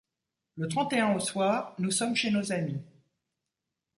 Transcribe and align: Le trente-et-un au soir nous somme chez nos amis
Le 0.55 0.67
trente-et-un 0.67 1.13
au 1.13 1.19
soir 1.19 1.75
nous 1.77 1.91
somme 1.91 2.15
chez 2.15 2.31
nos 2.31 2.51
amis 2.51 2.81